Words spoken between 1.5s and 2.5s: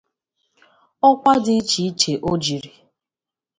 iche iche o